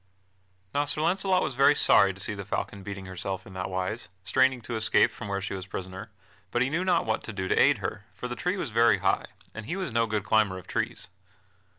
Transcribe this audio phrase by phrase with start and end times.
[0.73, 4.09] Now Sir Launcelot was very sorry to see the falcon beating herself in that wise,
[4.23, 6.09] straining to escape from where she was prisoner,
[6.49, 8.97] but he knew not what to do to aid her, for the tree was very
[8.97, 11.09] high, and he was no good climber of trees.